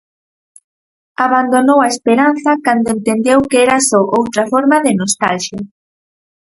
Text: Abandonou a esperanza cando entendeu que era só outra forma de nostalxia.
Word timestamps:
Abandonou 1.25 1.79
a 1.81 1.91
esperanza 1.93 2.51
cando 2.65 2.87
entendeu 2.95 3.39
que 3.49 3.57
era 3.65 3.77
só 3.89 4.01
outra 4.19 4.43
forma 4.51 4.77
de 4.85 4.91
nostalxia. 4.99 5.61